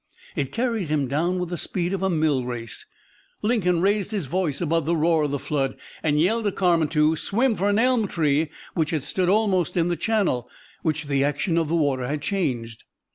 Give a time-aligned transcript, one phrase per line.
[0.35, 2.87] It carried him down with the speed of a mill race.
[3.43, 7.15] Lincoln raised his voice above the roar of the flood, and yelled to Carman to
[7.15, 10.49] swim for an elm tree which stood almost in the channel,
[10.81, 12.83] which the action of the water had changed.